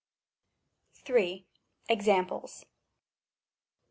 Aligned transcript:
Examples. 1.89 2.65